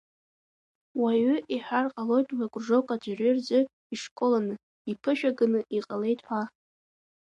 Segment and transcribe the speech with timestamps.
[1.01, 3.59] Уаҩы иҳәар ҟалоит уи акружок аӡәырҩы рзы
[3.93, 4.55] ишколаны,
[4.91, 6.41] иԥышәаганы иҟалеит ҳәа.